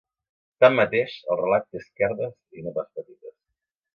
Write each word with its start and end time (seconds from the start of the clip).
Tanmateix, 0.63 1.17
el 1.35 1.39
relat 1.41 1.67
té 1.75 1.79
esquerdes 1.83 2.35
i 2.61 2.65
no 2.69 2.73
pas 2.79 2.91
petites. 2.99 3.37